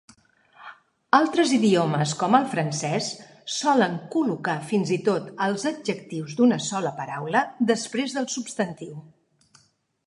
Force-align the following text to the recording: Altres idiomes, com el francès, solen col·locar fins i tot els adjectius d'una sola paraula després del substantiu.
Altres 1.17 1.51
idiomes, 1.57 2.13
com 2.21 2.37
el 2.39 2.47
francès, 2.53 3.09
solen 3.57 3.99
col·locar 4.15 4.57
fins 4.73 4.95
i 4.97 4.99
tot 5.11 5.29
els 5.49 5.67
adjectius 5.75 6.35
d'una 6.41 6.59
sola 6.71 6.95
paraula 7.03 7.47
després 7.75 8.19
del 8.19 8.31
substantiu. 8.41 8.99